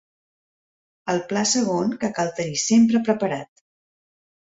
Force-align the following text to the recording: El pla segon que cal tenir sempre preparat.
El 1.13 1.21
pla 1.33 1.45
segon 1.51 1.93
que 2.01 2.11
cal 2.19 2.35
tenir 2.43 2.65
sempre 2.65 3.07
preparat. 3.11 3.67